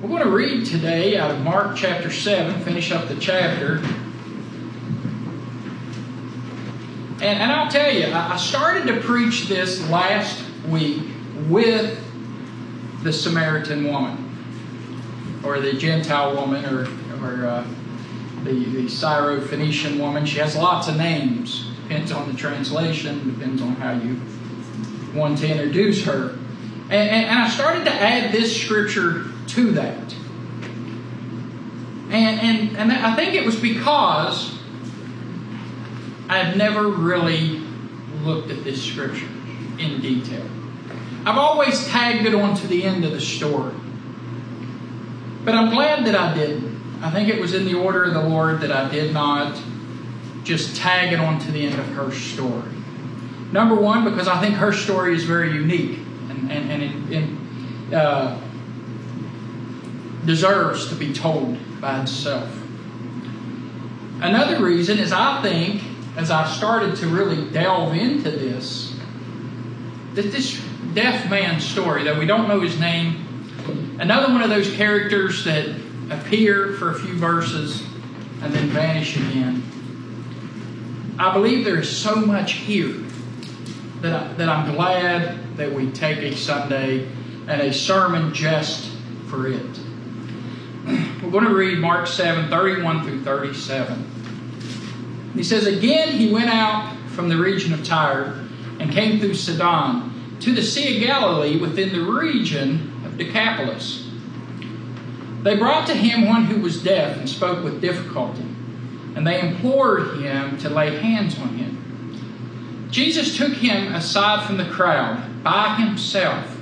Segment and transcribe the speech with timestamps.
[0.00, 3.76] We're going to read today out of Mark chapter 7, finish up the chapter.
[7.16, 11.02] And, and I'll tell you, I started to preach this last week
[11.50, 12.02] with
[13.02, 14.38] the Samaritan woman,
[15.44, 16.88] or the Gentile woman, or,
[17.22, 17.66] or uh,
[18.44, 20.24] the, the Syro-Phoenician woman.
[20.24, 21.66] She has lots of names.
[21.82, 24.18] Depends on the translation, depends on how you
[25.14, 26.38] want to introduce her.
[26.84, 30.14] And, and, and I started to add this scripture to that.
[32.10, 34.58] And, and, and I think it was because
[36.28, 37.60] I've never really
[38.22, 39.28] looked at this scripture
[39.78, 40.46] in detail.
[41.24, 43.74] I've always tagged it onto the end of the story.
[45.44, 46.80] But I'm glad that I didn't.
[47.02, 49.60] I think it was in the order of the Lord that I did not
[50.44, 52.70] just tag it onto the end of her story.
[53.52, 58.40] Number one, because I think her story is very unique and, and, and in uh,
[60.24, 62.48] deserves to be told by itself.
[64.20, 65.82] Another reason is I think,
[66.16, 68.94] as I started to really delve into this,
[70.14, 70.60] that this
[70.92, 75.68] deaf man's story, that we don't know his name, another one of those characters that
[76.10, 77.82] appear for a few verses
[78.42, 79.62] and then vanish again.
[81.18, 82.94] I believe there is so much here
[84.00, 87.06] that, I, that I'm glad that we take a Sunday
[87.46, 88.90] and a sermon just
[89.28, 89.80] for it.
[91.30, 95.32] We're going to read Mark 7 31 through 37.
[95.36, 98.48] He says, Again he went out from the region of Tyre
[98.80, 104.10] and came through Sidon to the Sea of Galilee within the region of Decapolis.
[105.44, 108.48] They brought to him one who was deaf and spoke with difficulty,
[109.14, 112.88] and they implored him to lay hands on him.
[112.90, 116.58] Jesus took him aside from the crowd by himself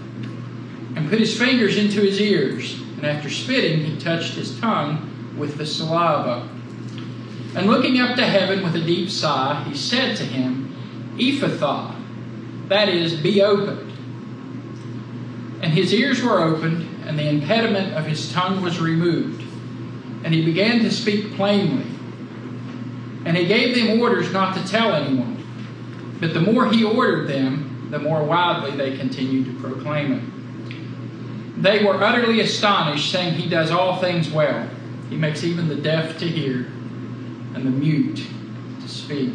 [0.94, 5.56] and put his fingers into his ears, and after spitting, he touched his tongue with
[5.56, 6.48] the saliva.
[7.54, 10.74] And looking up to heaven with a deep sigh, he said to him,
[11.16, 11.94] Ephphatha,
[12.66, 13.92] that is, be opened.
[15.62, 19.44] And his ears were opened, and the impediment of his tongue was removed.
[20.24, 21.86] And he began to speak plainly.
[23.24, 25.36] And he gave them orders not to tell anyone.
[26.18, 30.37] But the more he ordered them, the more widely they continued to proclaim it.
[31.60, 34.68] They were utterly astonished, saying, He does all things well.
[35.10, 36.66] He makes even the deaf to hear
[37.54, 38.24] and the mute
[38.80, 39.34] to speak.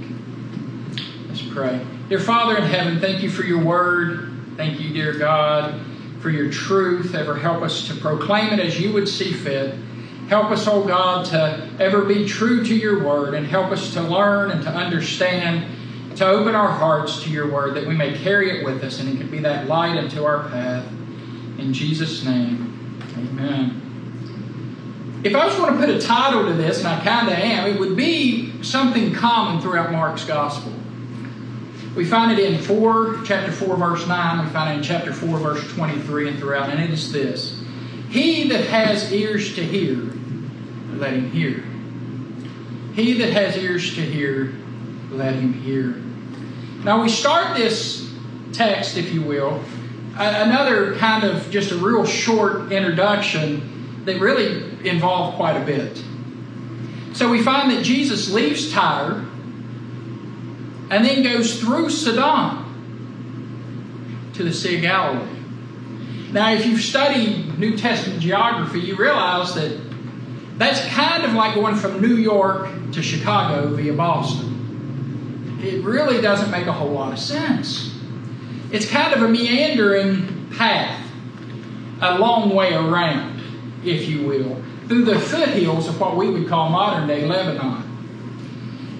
[1.28, 1.85] Let's pray.
[2.07, 4.31] Dear Father in heaven, thank you for your word.
[4.56, 5.81] Thank you, dear God,
[6.22, 7.13] for your truth.
[7.13, 9.75] Ever help us to proclaim it as you would see fit.
[10.29, 14.01] Help us, oh God, to ever be true to your word and help us to
[14.01, 15.66] learn and to understand,
[16.16, 19.09] to open our hearts to your word that we may carry it with us and
[19.09, 20.85] it can be that light into our path.
[21.63, 25.22] In Jesus' name, amen.
[25.24, 27.69] If I was going to put a title to this, and I kind of am,
[27.69, 30.74] it would be something common throughout Mark's gospel.
[31.96, 34.46] We find it in 4, chapter 4, verse 9.
[34.46, 36.69] We find it in chapter 4, verse 23 and throughout.
[36.69, 37.63] And it is this
[38.09, 39.95] He that has ears to hear,
[40.97, 41.63] let him hear.
[42.94, 44.53] He that has ears to hear,
[45.12, 45.91] let him hear.
[46.84, 48.13] Now we start this
[48.51, 49.63] text, if you will,
[50.16, 56.03] another kind of just a real short introduction that really involved quite a bit.
[57.13, 59.25] So we find that Jesus leaves Tyre
[60.90, 62.59] and then goes through Sidon
[64.34, 65.29] to the Sea of Galilee.
[66.31, 69.80] Now, if you've studied New Testament geography, you realize that
[70.57, 75.59] that's kind of like going from New York to Chicago via Boston.
[75.63, 77.92] It really doesn't make a whole lot of sense.
[78.73, 81.00] It's kind of a meandering path,
[82.01, 83.39] a long way around,
[83.85, 87.83] if you will, through the foothills of what we would call modern day Lebanon.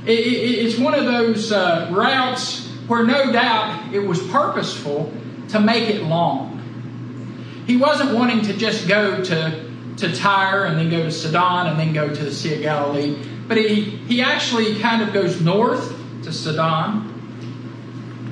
[0.06, 5.12] It, it, it's one of those uh, routes where no doubt it was purposeful
[5.50, 7.63] to make it long.
[7.66, 11.80] He wasn't wanting to just go to, to Tyre and then go to Sidon and
[11.80, 15.95] then go to the Sea of Galilee, but he, he actually kind of goes north
[16.25, 17.12] to Sidon,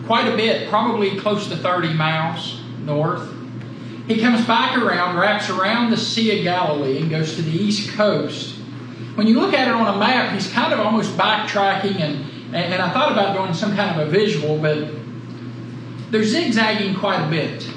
[0.05, 3.29] quite a bit, probably close to 30 miles north.
[4.07, 7.91] He comes back around, wraps around the Sea of Galilee, and goes to the east
[7.91, 8.55] coast
[9.15, 12.81] when you look at it on a map, he's kind of almost backtracking, and, and,
[12.81, 14.89] I thought about doing some kind of a visual, but
[16.11, 17.69] they're zigzagging quite a bit.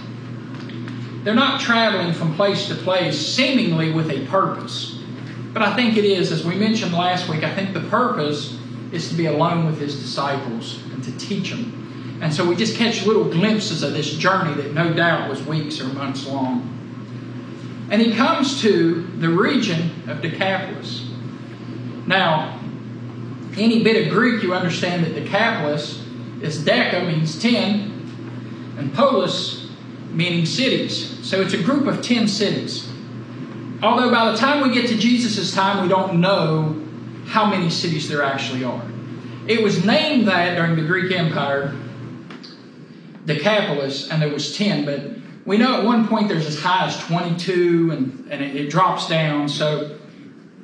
[1.25, 5.01] They're not traveling from place to place, seemingly with a purpose.
[5.53, 8.59] But I think it is, as we mentioned last week, I think the purpose
[8.93, 11.84] is to be alone with his disciples and to teach them.
[12.25, 15.79] And so we just catch little glimpses of this journey that no doubt was weeks
[15.79, 16.71] or months long.
[17.91, 21.07] And he comes to the region of Decapolis.
[22.07, 22.59] Now,
[23.59, 26.03] any bit of Greek, you understand that Decapolis
[26.41, 27.93] is Deca means ten,
[28.79, 29.69] and Polis
[30.09, 31.19] meaning cities.
[31.29, 32.91] So it's a group of ten cities.
[33.83, 36.83] Although by the time we get to Jesus' time, we don't know
[37.27, 38.83] how many cities there actually are.
[39.47, 41.77] It was named that during the Greek Empire,
[43.27, 45.01] Decapolis, and there was 10, but
[45.47, 49.09] we know at one point there's as high as 22 and, and it, it drops
[49.09, 49.49] down.
[49.49, 49.99] So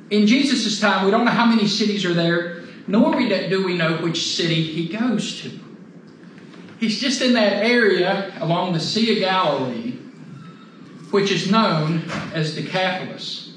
[0.09, 3.97] in Jesus' time, we don't know how many cities are there, nor do we know
[3.97, 5.51] which city he goes to.
[6.79, 9.91] He's just in that area along the Sea of Galilee,
[11.11, 12.03] which is known
[12.33, 13.55] as Decapolis.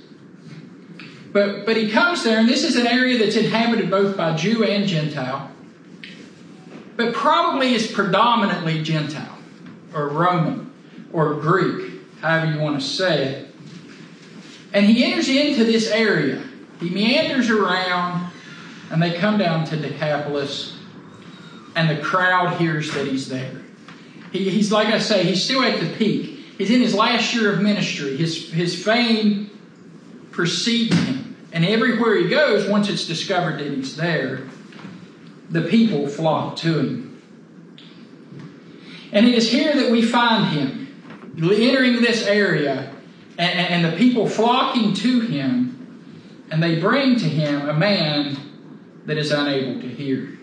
[1.32, 4.62] But, but he comes there, and this is an area that's inhabited both by Jew
[4.62, 5.50] and Gentile,
[6.96, 9.38] but probably is predominantly Gentile,
[9.94, 10.72] or Roman,
[11.12, 13.54] or Greek, however you want to say it.
[14.72, 16.42] And he enters into this area.
[16.80, 18.30] He meanders around,
[18.90, 20.76] and they come down to Decapolis,
[21.76, 23.62] and the crowd hears that he's there.
[24.32, 26.40] He, he's, like I say, he's still at the peak.
[26.58, 28.16] He's in his last year of ministry.
[28.16, 29.50] His, his fame
[30.30, 31.36] precedes him.
[31.52, 34.48] And everywhere he goes, once it's discovered that he's there,
[35.54, 37.22] the people flock to him.
[39.12, 42.90] And it is here that we find him, entering this area,
[43.38, 48.36] and, and the people flocking to him, and they bring to him a man
[49.06, 50.36] that is unable to hear.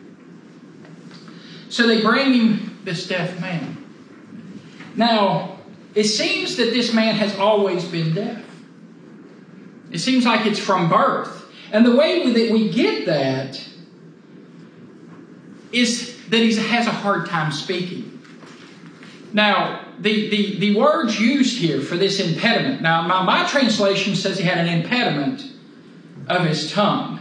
[1.67, 3.83] So they bring him this deaf man.
[4.95, 5.57] Now,
[5.93, 8.45] it seems that this man has always been deaf.
[9.91, 11.51] It seems like it's from birth.
[11.73, 13.61] And the way that we get that
[15.71, 18.19] is that he has a hard time speaking.
[19.33, 24.37] Now, the, the, the words used here for this impediment, now my, my translation says
[24.37, 25.43] he had an impediment
[26.27, 27.19] of his tongue.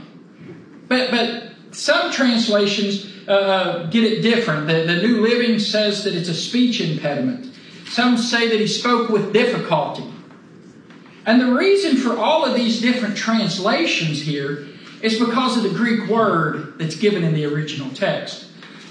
[0.89, 4.67] But, but some translations uh, uh get it different.
[4.67, 7.55] The, the New Living says that it's a speech impediment.
[7.87, 10.11] Some say that he spoke with difficulty.
[11.27, 14.67] And the reason for all of these different translations here
[15.03, 18.47] is because of the Greek word that's given in the original text.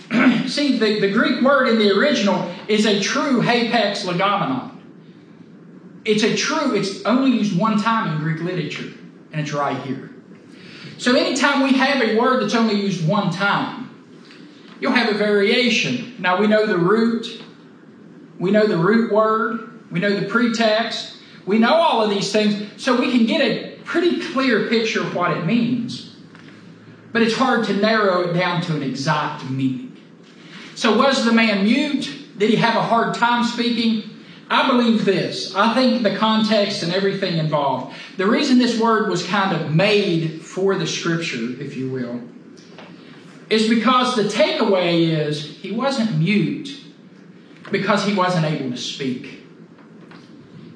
[0.47, 4.77] See, the, the Greek word in the original is a true hapax legomenon.
[6.05, 8.91] It's a true, it's only used one time in Greek literature,
[9.31, 10.09] and it's right here.
[10.97, 13.89] So anytime we have a word that's only used one time,
[14.79, 16.15] you'll have a variation.
[16.19, 17.43] Now we know the root,
[18.39, 22.81] we know the root word, we know the pretext, we know all of these things,
[22.81, 26.15] so we can get a pretty clear picture of what it means.
[27.11, 29.97] But it's hard to narrow it down to an exact meaning.
[30.75, 32.37] So, was the man mute?
[32.37, 34.07] Did he have a hard time speaking?
[34.47, 35.55] I believe this.
[35.55, 37.95] I think the context and everything involved.
[38.17, 42.21] The reason this word was kind of made for the scripture, if you will,
[43.49, 46.79] is because the takeaway is he wasn't mute
[47.71, 49.43] because he wasn't able to speak.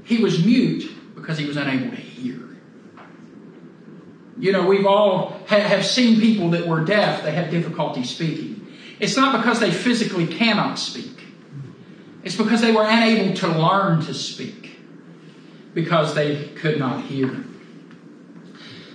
[0.04, 2.13] He was mute because he was unable to hear.
[4.38, 8.68] You know, we've all have seen people that were deaf, they have difficulty speaking.
[9.00, 11.24] It's not because they physically cannot speak.
[12.24, 14.78] It's because they were unable to learn to speak
[15.74, 17.44] because they could not hear.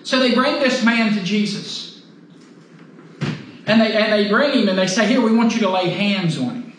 [0.02, 2.02] So they bring this man to Jesus.
[3.66, 5.90] And they, and they bring him and they say, Here, we want you to lay
[5.90, 6.72] hands on him.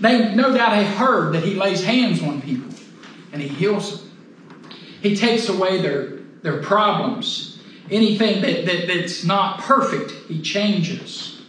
[0.00, 2.66] They no doubt have heard that he lays hands on people
[3.36, 4.10] and He heals them.
[5.02, 6.15] He takes away their,
[6.46, 7.58] their problems.
[7.90, 11.42] Anything that, that, that's not perfect, He changes.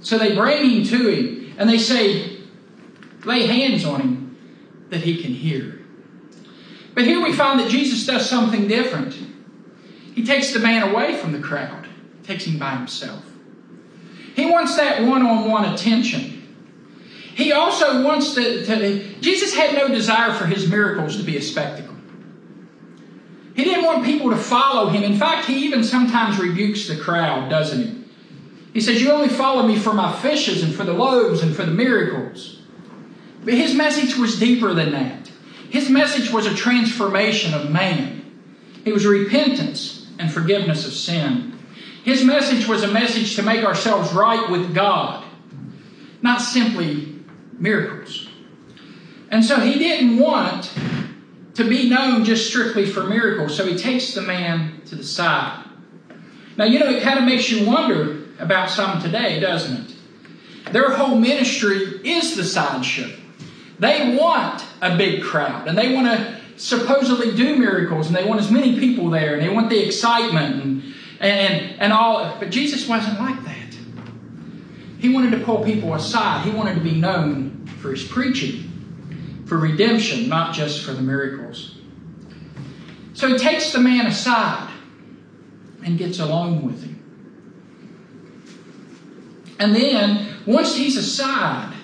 [0.00, 2.38] So they bring Him to Him and they say,
[3.24, 4.38] lay hands on Him
[4.90, 5.80] that He can hear.
[6.94, 9.16] But here we find that Jesus does something different.
[10.14, 11.86] He takes the man away from the crowd,
[12.24, 13.24] takes him by himself.
[14.34, 16.36] He wants that one on one attention.
[17.34, 21.42] He also wants to, to, Jesus had no desire for his miracles to be a
[21.42, 21.89] spectacle.
[23.54, 25.02] He didn't want people to follow him.
[25.02, 28.04] In fact, he even sometimes rebukes the crowd, doesn't he?
[28.72, 31.64] He says, You only follow me for my fishes and for the loaves and for
[31.64, 32.62] the miracles.
[33.44, 35.30] But his message was deeper than that.
[35.70, 38.20] His message was a transformation of man.
[38.84, 41.58] It was repentance and forgiveness of sin.
[42.04, 45.24] His message was a message to make ourselves right with God,
[46.22, 47.14] not simply
[47.58, 48.28] miracles.
[49.30, 50.72] And so he didn't want
[51.54, 55.64] to be known just strictly for miracles, so he takes the man to the side.
[56.56, 60.72] Now, you know, it kind of makes you wonder about some today, doesn't it?
[60.72, 63.10] Their whole ministry is the sideshow.
[63.78, 68.38] They want a big crowd, and they want to supposedly do miracles and they want
[68.38, 72.36] as many people there and they want the excitement and, and, and all.
[72.38, 73.56] But Jesus wasn't like that.
[74.98, 76.44] He wanted to pull people aside.
[76.44, 78.69] He wanted to be known for his preaching,
[79.50, 81.74] for redemption, not just for the miracles.
[83.14, 84.72] So he takes the man aside
[85.84, 87.02] and gets alone with him.
[89.58, 91.74] And then, once he's aside,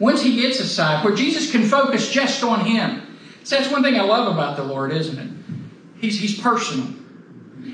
[0.00, 3.16] once he gets aside, where Jesus can focus just on him.
[3.44, 5.30] So that's one thing I love about the Lord, isn't it?
[6.00, 6.88] He's, he's personal.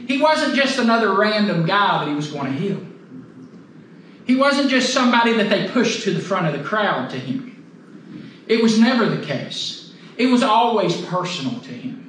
[0.06, 2.86] He wasn't just another random guy that he was going to heal.
[4.26, 7.55] He wasn't just somebody that they pushed to the front of the crowd to him.
[8.46, 9.92] It was never the case.
[10.16, 12.02] It was always personal to him.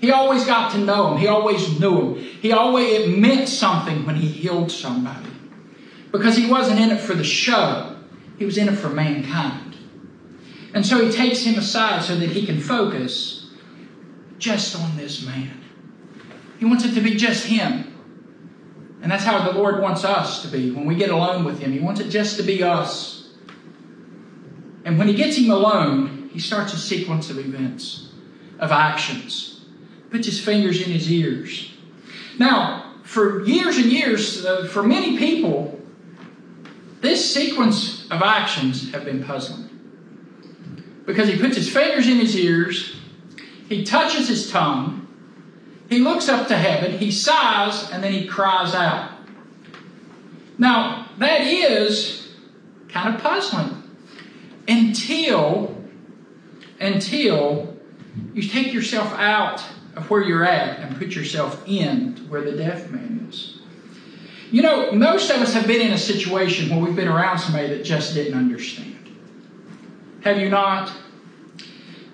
[0.00, 1.18] He always got to know him.
[1.18, 2.24] He always knew him.
[2.40, 5.28] He always it meant something when he healed somebody.
[6.10, 7.96] Because he wasn't in it for the show.
[8.38, 9.76] He was in it for mankind.
[10.72, 13.50] And so he takes him aside so that he can focus
[14.38, 15.60] just on this man.
[16.58, 17.86] He wants it to be just him.
[19.02, 21.72] And that's how the Lord wants us to be when we get alone with him.
[21.72, 23.19] He wants it just to be us.
[24.90, 28.10] And when he gets him alone, he starts a sequence of events,
[28.58, 29.60] of actions
[30.10, 31.72] puts his fingers in his ears.
[32.40, 35.80] Now, for years and years, uh, for many people,
[37.00, 39.70] this sequence of actions have been puzzling.
[41.06, 42.96] Because he puts his fingers in his ears,
[43.68, 45.06] he touches his tongue,
[45.88, 49.12] he looks up to heaven, he sighs, and then he cries out.
[50.58, 52.34] Now, that is
[52.88, 53.79] kind of puzzling
[54.70, 55.76] until
[56.78, 57.76] until
[58.32, 59.62] you take yourself out
[59.96, 63.58] of where you're at and put yourself in where the deaf man is.
[64.50, 67.68] You know, most of us have been in a situation where we've been around somebody
[67.68, 68.96] that just didn't understand.
[70.22, 70.92] Have you not?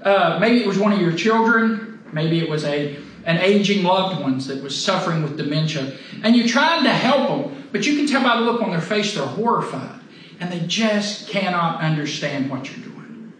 [0.02, 2.02] Uh, maybe it was one of your children.
[2.12, 6.46] Maybe it was a an aging loved ones that was suffering with dementia, and you're
[6.46, 9.26] trying to help them, but you can tell by the look on their face they're
[9.26, 9.95] horrified,
[10.40, 13.32] and they just cannot understand what you're doing.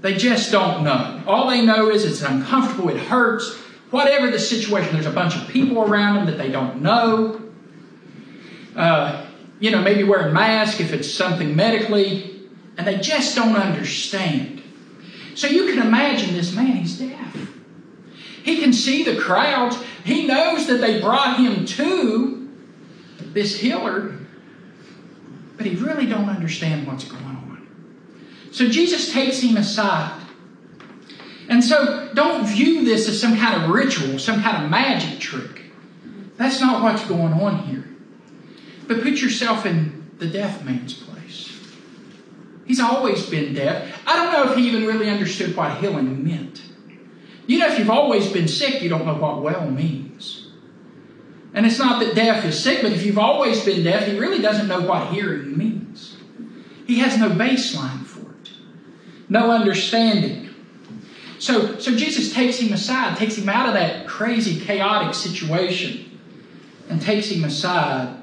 [0.00, 1.22] They just don't know.
[1.26, 3.54] All they know is it's uncomfortable, it hurts,
[3.90, 4.92] whatever the situation.
[4.92, 7.40] There's a bunch of people around them that they don't know.
[8.76, 9.26] Uh,
[9.60, 14.62] you know, maybe wearing masks if it's something medically, and they just don't understand.
[15.34, 17.36] So you can imagine this man, he's deaf.
[18.42, 19.78] He can see the crowds.
[20.04, 22.50] He knows that they brought him to
[23.18, 24.18] this healer,
[25.64, 27.66] but he really don't understand what's going on.
[28.52, 30.20] So Jesus takes him aside.
[31.48, 35.62] And so don't view this as some kind of ritual, some kind of magic trick.
[36.36, 37.84] That's not what's going on here.
[38.86, 41.58] But put yourself in the deaf man's place.
[42.66, 44.02] He's always been deaf.
[44.06, 46.60] I don't know if he even really understood what healing meant.
[47.46, 50.43] You know, if you've always been sick, you don't know what well means.
[51.54, 54.42] And it's not that deaf is sick, but if you've always been deaf, he really
[54.42, 56.16] doesn't know what hearing means.
[56.86, 58.50] He has no baseline for it,
[59.28, 60.50] no understanding.
[61.38, 66.18] So, so Jesus takes him aside, takes him out of that crazy, chaotic situation,
[66.88, 68.16] and takes him aside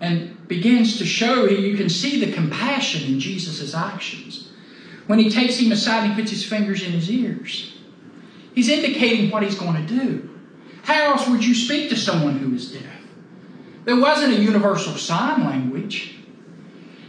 [0.00, 1.64] and begins to show him.
[1.64, 4.50] you can see the compassion in Jesus' actions.
[5.08, 7.74] When he takes him aside and he puts his fingers in his ears,
[8.54, 10.27] he's indicating what he's going to do.
[10.82, 12.84] How else would you speak to someone who is deaf?
[13.84, 16.16] There wasn't a universal sign language.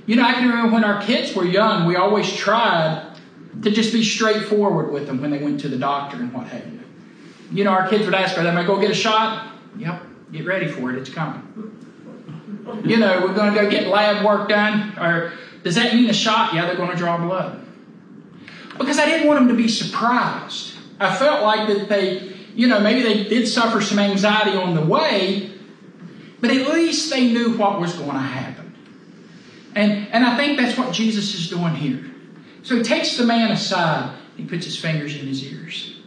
[0.06, 3.16] You know, I can remember when our kids were young, we always tried
[3.62, 6.66] to just be straightforward with them when they went to the doctor and what have
[6.66, 6.80] you.
[7.52, 9.54] You know, our kids would ask, Are they going to go get a shot?
[9.78, 11.44] Yep, get ready for it, it's coming.
[12.84, 14.98] You know, we're going to go get lab work done.
[14.98, 15.34] Or
[15.64, 16.54] does that mean a shot?
[16.54, 17.66] Yeah, they're going to draw blood.
[18.78, 20.76] Because I didn't want them to be surprised.
[21.00, 24.86] I felt like that they, you know, maybe they did suffer some anxiety on the
[24.86, 25.52] way,
[26.42, 28.76] but at least they knew what was going to happen.
[29.76, 32.06] And, and I think that's what Jesus is doing here.
[32.64, 36.00] So he takes the man aside, he puts his fingers in his ears.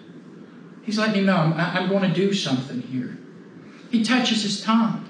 [0.82, 3.18] He's letting him know, I'm, I'm going to do something here.
[3.90, 5.08] He touches his tongue.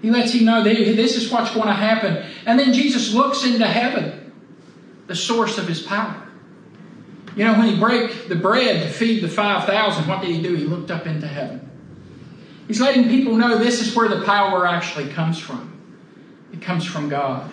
[0.00, 2.24] He lets him know that this is what's going to happen.
[2.46, 4.32] And then Jesus looks into heaven,
[5.06, 6.23] the source of his power.
[7.36, 10.54] You know, when he broke the bread to feed the 5,000, what did he do?
[10.54, 11.68] He looked up into heaven.
[12.68, 15.70] He's letting people know this is where the power actually comes from.
[16.52, 17.50] It comes from God.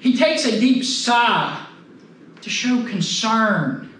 [0.00, 1.66] He takes a deep sigh
[2.40, 3.92] to show concern,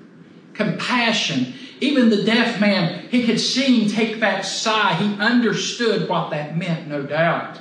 [0.54, 1.54] compassion.
[1.80, 4.94] Even the deaf man, he could see him take that sigh.
[4.94, 7.60] He understood what that meant, no doubt.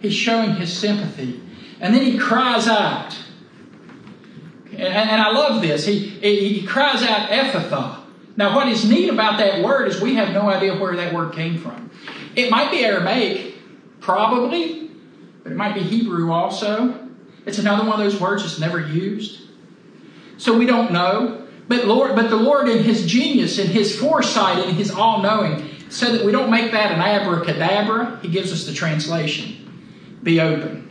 [0.00, 1.40] He's showing his sympathy.
[1.80, 3.16] And then he cries out.
[4.80, 5.84] And and, I love this.
[5.84, 7.98] He, he cries out Ephphatha.
[8.36, 11.34] Now, what is neat about that word is we have no idea where that word
[11.34, 11.90] came from.
[12.34, 13.54] It might be Aramaic,
[14.00, 14.88] probably,
[15.42, 17.08] but it might be Hebrew also.
[17.44, 19.42] It's another one of those words that's never used.
[20.38, 21.46] So we don't know.
[21.68, 26.10] But Lord, but the Lord in his genius and his foresight and his all-knowing, so
[26.16, 30.18] that we don't make that an abracadabra, he gives us the translation.
[30.22, 30.89] Be open.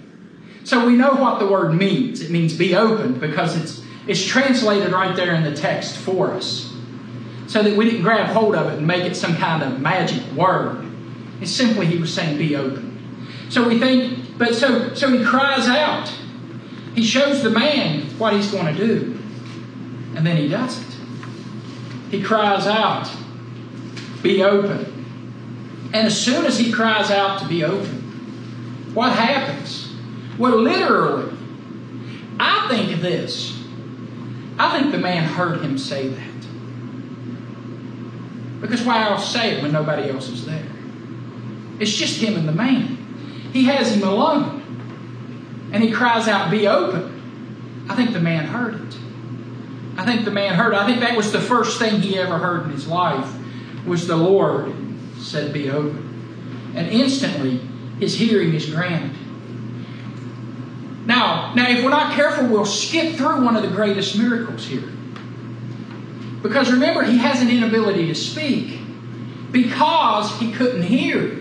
[0.63, 2.21] So we know what the word means.
[2.21, 6.73] It means be open because it's it's translated right there in the text for us.
[7.47, 10.23] So that we didn't grab hold of it and make it some kind of magic
[10.33, 10.85] word.
[11.41, 12.97] It's simply he was saying be open.
[13.49, 16.11] So we think, but so so he cries out.
[16.95, 19.19] He shows the man what he's going to do.
[20.15, 20.95] And then he does it.
[22.11, 23.09] He cries out,
[24.21, 24.85] Be open.
[25.93, 29.88] And as soon as he cries out to be open, what happens?
[30.39, 31.35] Well, literally,
[32.39, 33.61] I think this.
[34.57, 36.29] I think the man heard him say that.
[38.61, 40.65] Because why else say it when nobody else is there?
[41.79, 42.97] It's just him and the man.
[43.51, 45.69] He has him alone.
[45.71, 47.85] And he cries out, Be open.
[47.89, 48.97] I think the man heard it.
[49.97, 50.73] I think the man heard.
[50.73, 53.29] I think that was the first thing he ever heard in his life
[53.85, 54.73] was the Lord
[55.17, 56.73] said, Be open.
[56.75, 57.59] And instantly
[57.99, 59.18] his hearing is granted.
[61.09, 64.87] Now, now if we're not careful, we'll skip through one of the greatest miracles here.
[66.43, 68.79] Because remember, he has an inability to speak
[69.51, 71.35] because he couldn't hear.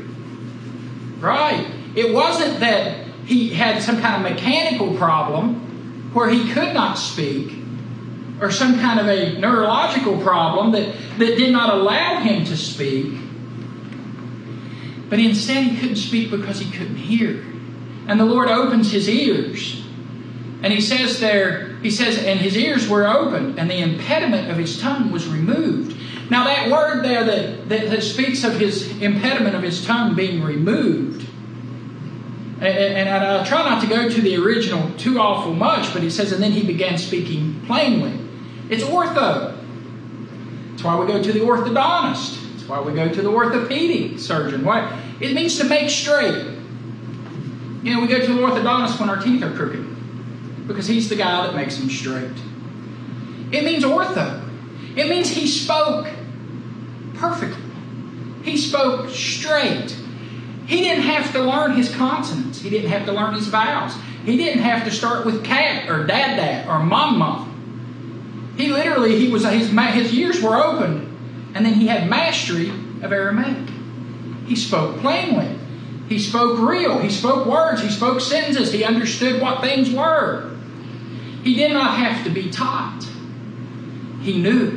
[1.21, 1.71] Right?
[1.95, 7.53] It wasn't that he had some kind of mechanical problem where he could not speak
[8.41, 13.13] or some kind of a neurological problem that, that did not allow him to speak.
[15.11, 17.45] But instead, he couldn't speak because he couldn't hear.
[18.09, 19.85] And the Lord opens his ears.
[20.62, 24.57] And he says there, he says, and his ears were opened, and the impediment of
[24.57, 25.97] his tongue was removed.
[26.31, 30.43] Now, that word there that, that, that speaks of his impediment of his tongue being
[30.43, 31.26] removed,
[32.61, 36.11] and, and I, try not to go to the original too awful much, but he
[36.11, 38.19] says, and then he began speaking plainly.
[38.69, 39.56] It's ortho.
[40.71, 42.37] That's why we go to the orthodontist.
[42.52, 44.65] That's why we go to the orthopedic surgeon.
[44.65, 45.00] Why?
[45.21, 46.57] It means to make straight.
[47.82, 51.17] You know, we go to the orthodontist when our teeth are crooked because he's the
[51.17, 52.36] guy that makes them straight.
[53.52, 54.45] It means ortho.
[54.97, 56.08] It means he spoke
[57.14, 57.62] perfectly.
[58.43, 59.97] He spoke straight.
[60.67, 62.60] He didn't have to learn his consonants.
[62.60, 63.95] He didn't have to learn his vowels.
[64.25, 68.54] He didn't have to start with cat or dad dad or mom mom.
[68.58, 71.17] He literally, he was his, his ears were open,
[71.54, 73.71] and then he had mastery of Aramaic.
[74.47, 75.57] He spoke plainly.
[76.08, 76.99] He spoke real.
[76.99, 77.82] He spoke words.
[77.82, 78.73] He spoke sentences.
[78.73, 80.50] He understood what things were.
[81.44, 83.04] He did not have to be taught.
[84.23, 84.71] He knew.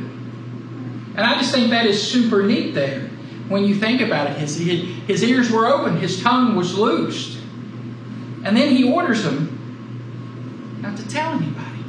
[1.15, 3.09] And I just think that is super neat there
[3.47, 4.37] when you think about it.
[4.37, 7.39] His, his ears were open, his tongue was loosed.
[8.43, 11.83] And then he orders them not to tell anybody.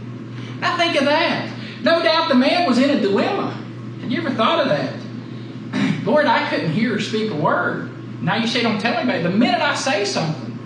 [0.61, 1.53] Now think of that.
[1.83, 3.53] No doubt the man was in a dilemma.
[4.01, 6.05] Have you ever thought of that?
[6.05, 7.92] Lord, I couldn't hear or speak a word.
[8.23, 9.23] Now you say, don't tell anybody.
[9.23, 10.59] The minute I say something,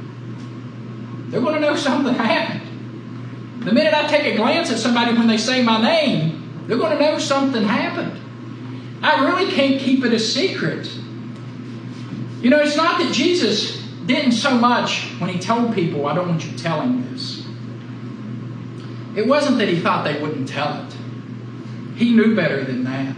[1.30, 2.62] they're going to know something happened.
[3.64, 6.96] The minute I take a glance at somebody when they say my name, they're going
[6.96, 8.12] to know something happened.
[9.02, 10.86] I really can't keep it a secret.
[12.40, 16.28] You know, it's not that Jesus didn't so much when he told people, I don't
[16.28, 17.44] want you telling this.
[19.16, 20.96] It wasn't that he thought they wouldn't tell it.
[21.96, 23.16] He knew better than that.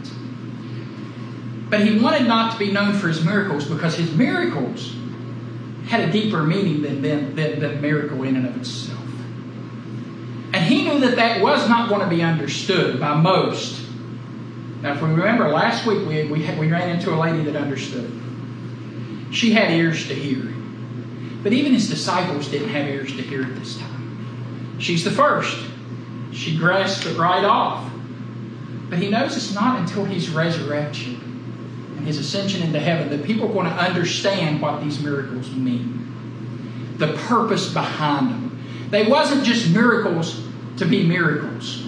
[1.70, 4.94] But he wanted not to be known for his miracles because his miracles
[5.86, 8.98] had a deeper meaning than, than, than, than miracle in and of itself.
[10.52, 13.84] And he knew that that was not going to be understood by most.
[14.80, 17.56] Now, if we remember last week, we, we, had, we ran into a lady that
[17.56, 18.10] understood.
[19.30, 20.54] She had ears to hear.
[21.42, 24.76] But even his disciples didn't have ears to hear at this time.
[24.78, 25.58] She's the first.
[26.32, 27.90] She grasped it right off.
[28.88, 31.17] But he knows it's not until his resurrection
[32.08, 36.96] his ascension into heaven that people are going to understand what these miracles mean.
[36.96, 38.88] The purpose behind them.
[38.90, 40.42] They wasn't just miracles
[40.78, 41.86] to be miracles.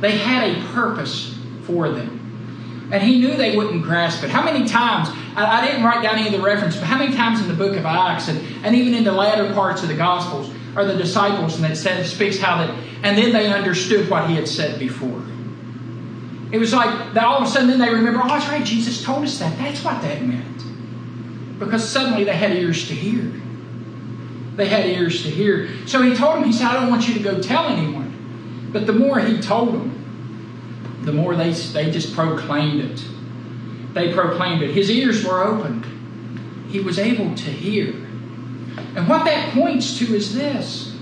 [0.00, 2.88] They had a purpose for them.
[2.92, 4.30] And he knew they wouldn't grasp it.
[4.30, 7.16] How many times, I, I, didn't write down any of the reference, but how many
[7.16, 9.96] times in the book of Acts and, and even in the latter parts of the
[9.96, 12.70] Gospels are the disciples and it says, speaks how that,
[13.02, 15.22] and then they understood what he had said before.
[16.52, 19.02] It was like that all of a sudden then they remember, oh, that's right, Jesus
[19.02, 19.58] told us that.
[19.58, 20.62] That's what that meant.
[21.58, 23.32] Because suddenly they had ears to hear.
[24.56, 25.68] They had ears to hear.
[25.86, 28.68] So he told them, he said, I don't want you to go tell anyone.
[28.72, 33.04] But the more he told them, the more they, they just proclaimed it.
[33.92, 34.70] They proclaimed it.
[34.70, 35.86] His ears were opened.
[36.68, 37.92] He was able to hear.
[38.94, 40.96] And what that points to is this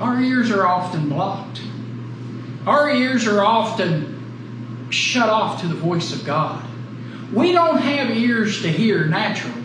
[0.00, 1.60] our ears are often blocked.
[2.66, 6.64] Our ears are often shut off to the voice of God.
[7.32, 9.62] We don't have ears to hear naturally.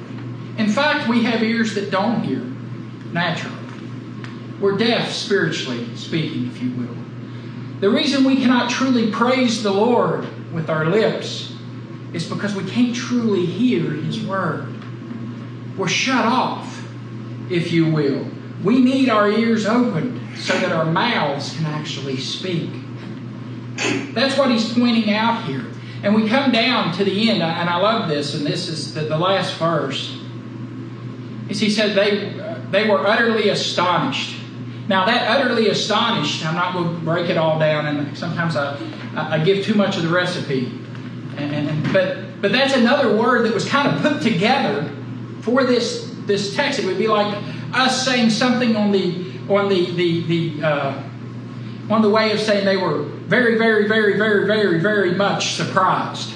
[0.58, 2.42] In fact, we have ears that don't hear
[3.12, 3.56] naturally.
[4.60, 6.96] We're deaf spiritually speaking, if you will.
[7.82, 11.54] The reason we cannot truly praise the Lord with our lips
[12.14, 14.74] is because we can't truly hear His Word.
[15.78, 16.88] We're shut off,
[17.50, 18.28] if you will.
[18.64, 22.70] We need our ears opened so that our mouths can actually speak.
[24.14, 25.66] That's what he's pointing out here.
[26.04, 29.02] And we come down to the end, and I love this, and this is the,
[29.02, 30.20] the last verse.
[31.50, 32.34] Is he said they,
[32.72, 34.38] they were utterly astonished.
[34.88, 38.78] Now, that utterly astonished, I'm not going to break it all down, and sometimes I,
[39.16, 40.68] I give too much of the recipe.
[41.38, 44.92] And, and, but, but that's another word that was kind of put together
[45.42, 46.80] for this, this text.
[46.80, 47.36] It would be like
[47.74, 51.04] us saying something on the, on the, the, the uh,
[51.90, 56.32] on the way of saying they were very, very, very, very, very, very much surprised.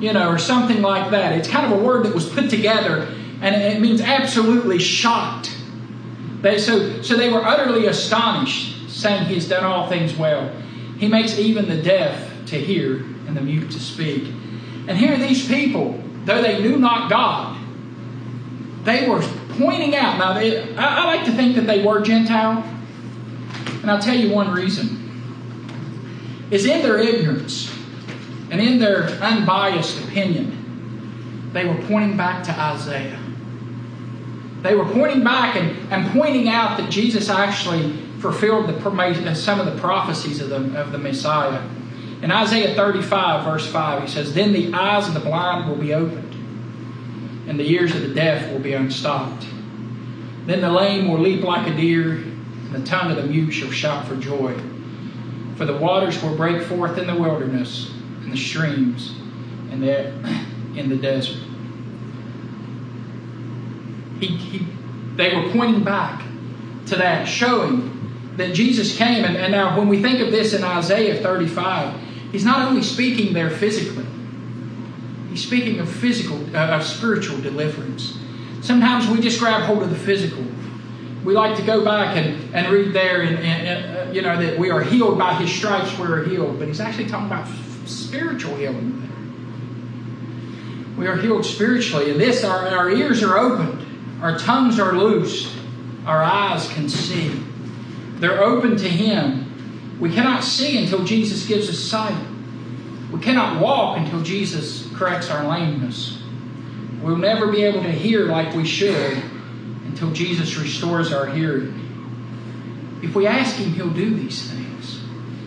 [0.00, 1.32] You know, or something like that.
[1.32, 3.08] It's kind of a word that was put together
[3.40, 5.56] and it means absolutely shocked.
[6.40, 10.50] They, so, so they were utterly astonished, saying, He has done all things well.
[10.98, 14.24] He makes even the deaf to hear and the mute to speak.
[14.88, 17.56] And here are these people, though they knew not God,
[18.84, 20.18] they were pointing out.
[20.18, 22.64] Now, they, I, I like to think that they were Gentile,
[23.82, 25.07] and I'll tell you one reason.
[26.50, 27.74] Is in their ignorance
[28.50, 33.18] and in their unbiased opinion, they were pointing back to Isaiah.
[34.62, 39.60] They were pointing back and, and pointing out that Jesus actually fulfilled the, uh, some
[39.60, 41.62] of the prophecies of the, of the Messiah.
[42.22, 45.94] In Isaiah 35, verse 5, he says, Then the eyes of the blind will be
[45.94, 46.34] opened,
[47.46, 49.46] and the ears of the deaf will be unstopped.
[50.46, 53.70] Then the lame will leap like a deer, and the tongue of the mute shall
[53.70, 54.58] shout for joy.
[55.58, 57.90] For the waters will break forth in the wilderness,
[58.22, 59.10] and the streams
[59.72, 60.06] in the,
[60.76, 61.42] in the desert.
[64.20, 64.66] He, he,
[65.16, 66.22] they were pointing back
[66.86, 69.24] to that, showing that Jesus came.
[69.24, 73.32] And, and now, when we think of this in Isaiah 35, he's not only speaking
[73.32, 74.06] there physically,
[75.28, 78.16] he's speaking of physical, uh, of spiritual deliverance.
[78.60, 80.44] Sometimes we just grab hold of the physical.
[81.28, 84.58] We like to go back and, and read there, and, and uh, you know that
[84.58, 85.98] we are healed by His stripes.
[85.98, 87.46] We are healed, but He's actually talking about
[87.84, 89.02] spiritual healing.
[90.96, 93.84] We are healed spiritually, and this our, our ears are opened
[94.22, 95.54] our tongues are loosed.
[96.06, 97.28] Our eyes can see.
[98.14, 99.98] They're open to Him.
[100.00, 102.16] We cannot see until Jesus gives us sight.
[103.12, 106.22] We cannot walk until Jesus corrects our lameness.
[107.02, 109.22] We'll never be able to hear like we should
[109.98, 111.74] until Jesus restores our hearing.
[113.02, 115.00] If we ask Him, He'll do these things.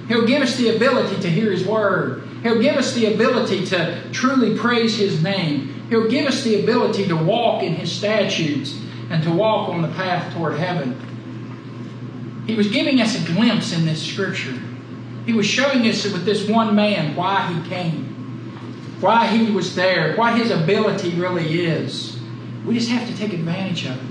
[0.10, 2.28] He'll give us the ability to hear His Word.
[2.44, 5.86] He'll give us the ability to truly praise His name.
[5.90, 8.78] He'll give us the ability to walk in His statutes
[9.10, 11.00] and to walk on the path toward heaven.
[12.46, 14.60] He was giving us a glimpse in this scripture.
[15.26, 20.16] He was showing us with this one man why he came, why he was there,
[20.18, 22.20] what his ability really is.
[22.66, 24.11] We just have to take advantage of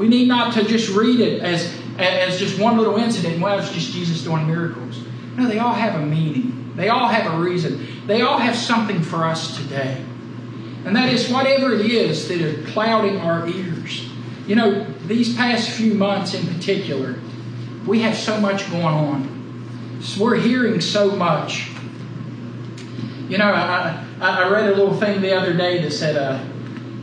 [0.00, 3.38] We need not to just read it as, as just one little incident.
[3.38, 4.98] Well, it's just Jesus doing miracles.
[5.36, 6.72] No, they all have a meaning.
[6.74, 7.86] They all have a reason.
[8.06, 10.02] They all have something for us today.
[10.86, 14.08] And that is whatever it is that is clouding our ears.
[14.46, 17.16] You know, these past few months in particular,
[17.86, 19.98] we have so much going on.
[20.00, 21.68] So we're hearing so much.
[23.28, 26.42] You know, I, I read a little thing the other day that said, uh,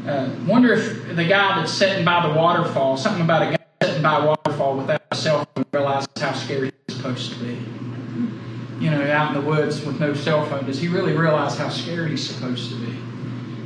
[0.08, 4.02] uh, wonder if the guy that's sitting by the waterfall, something about a guy sitting
[4.02, 7.60] by a waterfall without a cell phone realizes how scary it's supposed to be.
[8.80, 11.70] You know, out in the woods with no cell phone, does he really realize how
[11.70, 12.98] scared he's supposed to be?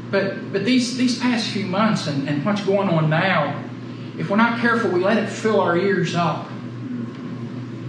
[0.10, 3.64] But but these these past few months and, and what's going on now,
[4.18, 6.50] if we're not careful, we let it fill our ears up.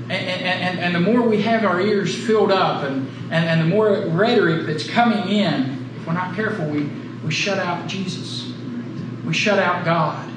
[0.08, 3.64] And, and, and, the more we have our ears filled up and, and, and the
[3.64, 6.90] more rhetoric that's coming in, if we're not careful, we,
[7.24, 8.41] we shut out Jesus.
[9.32, 10.30] We shut out God.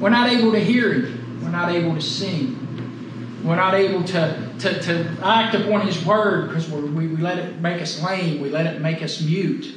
[0.00, 1.42] We're not able to hear Him.
[1.44, 3.42] We're not able to sing.
[3.44, 7.60] We're not able to, to, to act upon His Word because we, we let it
[7.60, 8.40] make us lame.
[8.40, 9.76] We let it make us mute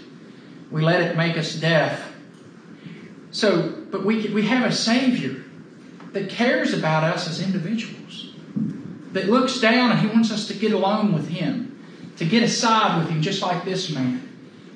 [0.73, 2.12] we let it make us deaf.
[3.32, 5.43] So, but we, we have a Savior
[6.13, 8.34] that cares about us as individuals.
[9.12, 11.80] that looks down and he wants us to get along with him,
[12.17, 14.28] to get aside with him, just like this man.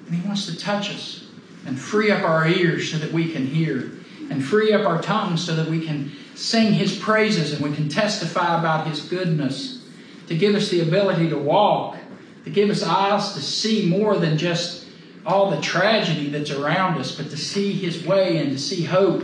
[0.06, 1.27] And he wants to touch us
[1.68, 3.92] and free up our ears so that we can hear,
[4.32, 7.90] and free up our tongues so that we can sing his praises and we can
[7.90, 9.84] testify about his goodness,
[10.28, 11.98] to give us the ability to walk,
[12.46, 14.88] to give us eyes to see more than just
[15.26, 19.24] all the tragedy that's around us, but to see his way and to see hope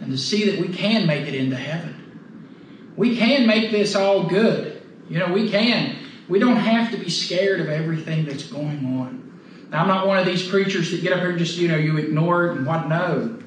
[0.00, 1.94] and to see that we can make it into heaven.
[2.96, 4.82] We can make this all good.
[5.10, 5.96] You know, we can.
[6.28, 9.29] We don't have to be scared of everything that's going on.
[9.70, 11.76] Now, I'm not one of these preachers that get up here and just, you know,
[11.76, 13.38] you ignore it and what no.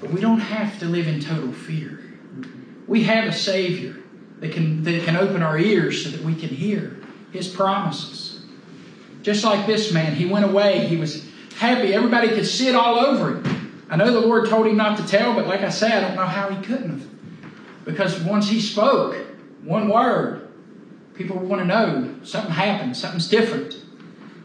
[0.00, 2.00] But we don't have to live in total fear.
[2.86, 3.96] We have a Savior
[4.38, 6.96] that can, that can open our ears so that we can hear
[7.32, 8.28] His promises.
[9.22, 10.86] Just like this man, he went away.
[10.86, 11.92] He was happy.
[11.92, 13.84] Everybody could see it all over him.
[13.90, 16.16] I know the Lord told him not to tell, but like I said, I don't
[16.16, 17.08] know how he couldn't have.
[17.84, 19.16] Because once he spoke
[19.64, 20.48] one word,
[21.14, 23.76] people want to know something happened, something's different.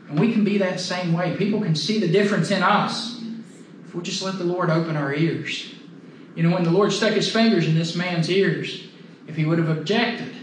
[0.10, 1.36] And we can be that same way.
[1.38, 3.22] People can see the difference in us
[3.86, 5.74] if we just let the Lord open our ears.
[6.36, 8.88] You know, when the Lord stuck his fingers in this man's ears,
[9.28, 10.34] if he would have objected,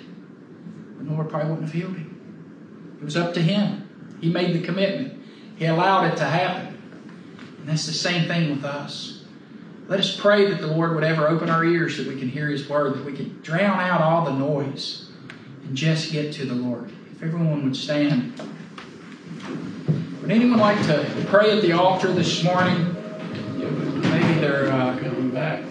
[0.99, 2.96] the Lord probably wouldn't have healed him.
[3.01, 4.16] It was up to him.
[4.20, 5.20] He made the commitment,
[5.57, 6.77] he allowed it to happen.
[7.59, 9.20] And that's the same thing with us.
[9.90, 12.46] Let us pray that the Lord would ever open our ears that we can hear
[12.46, 15.11] His word, that we can drown out all the noise
[15.64, 16.92] and just get to the Lord.
[17.12, 18.40] If everyone would stand.
[20.22, 22.94] Would anyone like to pray at the altar this morning?
[24.03, 25.64] Maybe they're uh, coming back.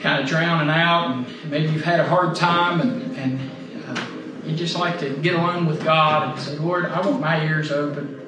[0.00, 3.50] Kind of drowning out, and maybe you've had a hard time, and, and
[3.88, 4.06] uh,
[4.44, 7.72] you just like to get alone with God and say, Lord, I want my ears
[7.72, 8.20] open.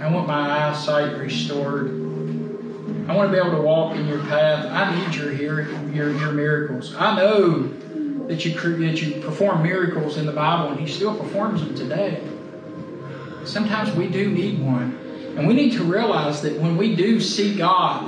[0.00, 1.90] I want my eyesight restored.
[3.08, 4.66] I want to be able to walk in your path.
[4.66, 6.94] I need your your, your miracles.
[6.94, 7.72] I know
[8.28, 12.22] that you that you perform miracles in the Bible, and He still performs them today.
[13.44, 14.98] Sometimes we do need one,
[15.36, 18.04] and we need to realize that when we do see God,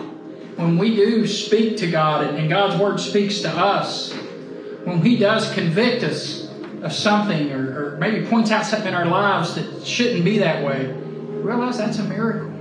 [0.57, 4.12] when we do speak to God, and God's Word speaks to us,
[4.85, 6.48] when He does convict us
[6.83, 10.64] of something, or, or maybe points out something in our lives that shouldn't be that
[10.64, 12.53] way, realize that's a miracle.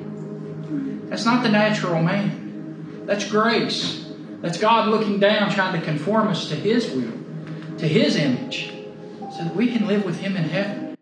[1.09, 3.03] That's not the natural man.
[3.05, 4.07] That's grace.
[4.41, 7.13] That's God looking down, trying to conform us to His will,
[7.83, 8.71] to His image,
[9.35, 10.97] so that we can live with Him in heaven.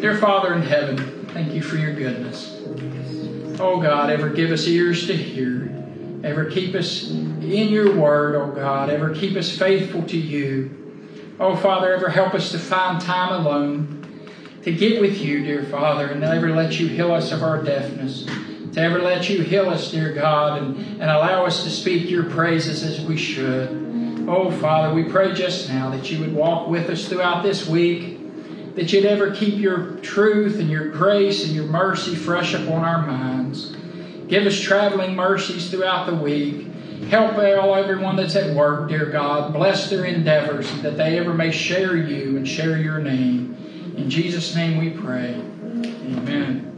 [0.00, 2.62] Dear Father in heaven, thank you for your goodness.
[3.58, 5.74] Oh God, ever give us ears to hear.
[6.22, 8.90] Ever keep us in your word, oh God.
[8.90, 11.34] Ever keep us faithful to you.
[11.40, 14.06] Oh Father, ever help us to find time alone
[14.62, 18.24] to get with you, dear Father, and ever let you heal us of our deafness.
[18.74, 22.30] To ever let you heal us, dear God, and, and allow us to speak your
[22.30, 23.87] praises as we should.
[24.28, 28.74] Oh, Father, we pray just now that you would walk with us throughout this week,
[28.74, 33.06] that you'd ever keep your truth and your grace and your mercy fresh upon our
[33.06, 33.74] minds.
[34.28, 36.66] Give us traveling mercies throughout the week.
[37.08, 39.54] Help all everyone that's at work, dear God.
[39.54, 43.56] Bless their endeavors that they ever may share you and share your name.
[43.96, 45.34] In Jesus' name we pray.
[45.34, 46.77] Amen.